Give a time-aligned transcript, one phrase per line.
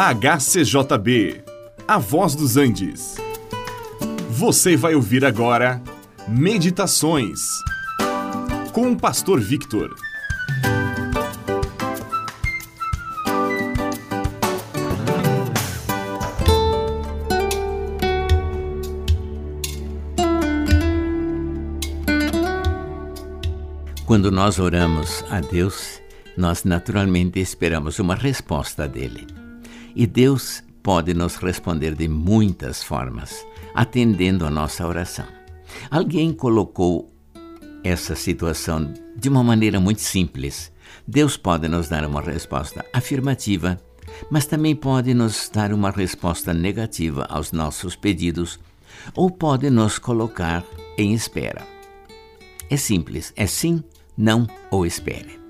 [0.00, 1.42] HCJB,
[1.88, 3.16] A Voz dos Andes.
[4.30, 5.82] Você vai ouvir agora
[6.28, 7.40] Meditações
[8.72, 9.92] com o Pastor Victor.
[24.06, 26.00] Quando nós oramos a Deus,
[26.36, 29.47] nós naturalmente esperamos uma resposta dele.
[29.98, 33.44] E Deus pode nos responder de muitas formas,
[33.74, 35.26] atendendo a nossa oração.
[35.90, 37.12] Alguém colocou
[37.82, 40.70] essa situação de uma maneira muito simples.
[41.04, 43.76] Deus pode nos dar uma resposta afirmativa,
[44.30, 48.56] mas também pode nos dar uma resposta negativa aos nossos pedidos,
[49.16, 50.64] ou pode nos colocar
[50.96, 51.66] em espera.
[52.70, 53.82] É simples, é sim
[54.16, 55.40] não ou espere.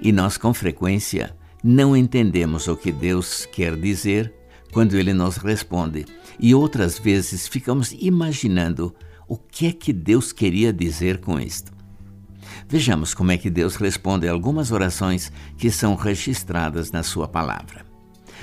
[0.00, 4.32] E nós, com frequência, não entendemos o que Deus quer dizer
[4.72, 6.06] quando Ele nos responde,
[6.40, 8.94] e outras vezes ficamos imaginando
[9.28, 11.70] o que é que Deus queria dizer com isto.
[12.68, 17.84] Vejamos como é que Deus responde algumas orações que são registradas na Sua palavra.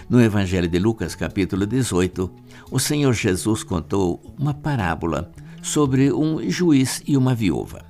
[0.07, 2.31] No Evangelho de Lucas, capítulo 18,
[2.71, 5.31] o Senhor Jesus contou uma parábola
[5.61, 7.85] sobre um juiz e uma viúva.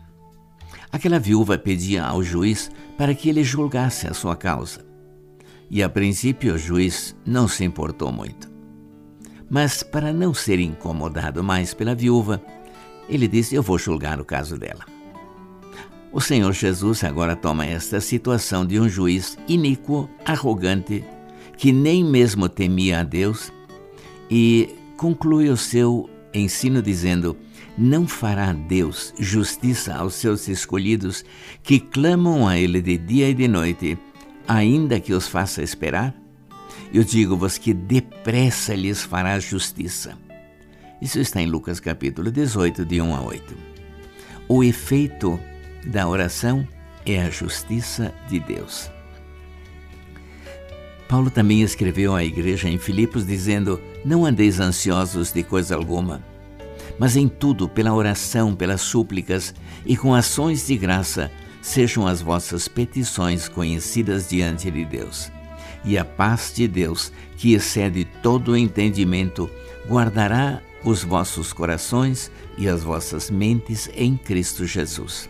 [0.92, 4.89] Aquela viúva pedia ao juiz para que ele julgasse a sua causa.
[5.70, 8.50] E a princípio o juiz não se importou muito.
[9.50, 12.42] Mas, para não ser incomodado mais pela viúva,
[13.08, 14.86] ele disse: Eu vou julgar o caso dela.
[16.12, 21.04] O Senhor Jesus agora toma esta situação de um juiz iníquo, arrogante,
[21.58, 23.52] que nem mesmo temia a Deus,
[24.30, 27.38] e conclui o seu ensino dizendo:
[27.78, 31.24] não fará Deus justiça aos seus escolhidos
[31.64, 33.98] que clamam a Ele de dia e de noite,
[34.50, 36.14] ainda que os faça esperar?
[36.92, 40.18] Eu digo-vos que depressa lhes fará justiça.
[41.00, 43.56] Isso está em Lucas capítulo 18, de 1 a 8.
[44.48, 45.40] O efeito
[45.86, 46.68] da oração
[47.06, 48.90] é a justiça de Deus.
[51.08, 56.22] Paulo também escreveu à igreja em Filipos dizendo: Não andeis ansiosos de coisa alguma
[57.00, 61.32] mas em tudo, pela oração, pelas súplicas e com ações de graça,
[61.62, 65.32] sejam as vossas petições conhecidas diante de Deus.
[65.84, 69.50] E a paz de Deus, que excede todo o entendimento,
[69.88, 75.30] guardará os vossos corações e as vossas mentes em Cristo Jesus.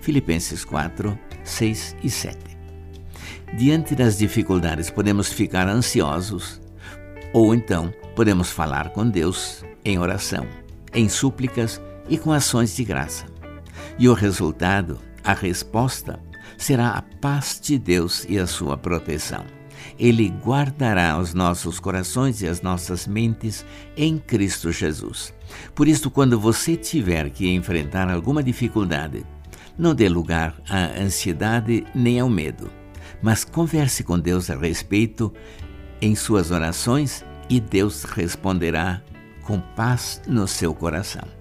[0.00, 2.38] Filipenses 4, 6 e 7.
[3.56, 6.60] Diante das dificuldades, podemos ficar ansiosos
[7.32, 10.46] ou então podemos falar com Deus em oração
[10.92, 13.26] em súplicas e com ações de graça.
[13.98, 16.18] E o resultado, a resposta,
[16.56, 19.44] será a paz de Deus e a sua proteção.
[19.98, 23.62] Ele guardará os nossos corações e as nossas mentes
[23.94, 25.34] em Cristo Jesus.
[25.74, 29.22] Por isso, quando você tiver que enfrentar alguma dificuldade,
[29.76, 32.70] não dê lugar à ansiedade nem ao medo,
[33.20, 35.30] mas converse com Deus a respeito
[36.00, 39.02] em suas orações e Deus responderá
[39.42, 41.37] com paz no seu coração.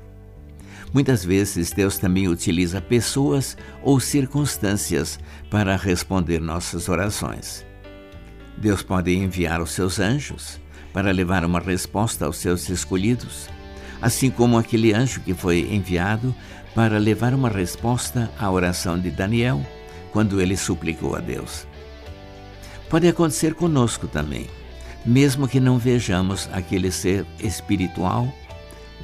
[0.94, 7.66] Muitas vezes Deus também utiliza pessoas ou circunstâncias para responder nossas orações.
[8.58, 10.60] Deus pode enviar os seus anjos
[10.94, 13.50] para levar uma resposta aos seus escolhidos,
[14.02, 16.34] assim como aquele anjo que foi enviado
[16.74, 19.64] para levar uma resposta à oração de Daniel
[20.12, 21.68] quando ele suplicou a Deus.
[22.90, 24.48] Pode acontecer conosco também.
[25.06, 28.34] Mesmo que não vejamos aquele ser espiritual,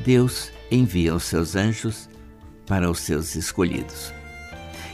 [0.03, 2.09] Deus envia os seus anjos
[2.65, 4.13] para os seus escolhidos.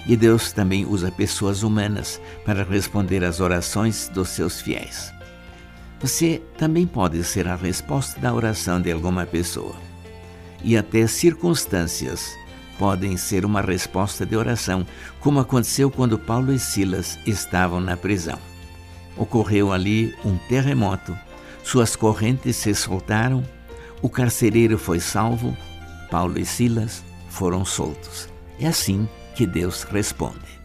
[0.06, 5.14] E Deus também usa pessoas humanas para responder às orações dos seus fiéis.
[6.00, 9.76] Você também pode ser a resposta da oração de alguma pessoa.
[10.64, 12.36] E até circunstâncias
[12.78, 14.86] podem ser uma resposta de oração,
[15.20, 18.40] como aconteceu quando Paulo e Silas estavam na prisão
[19.20, 21.16] ocorreu ali um terremoto,
[21.62, 23.44] suas correntes se soltaram,
[24.02, 25.56] o carcereiro foi salvo,
[26.10, 28.28] Paulo e Silas foram soltos.
[28.60, 30.59] É assim que Deus responde.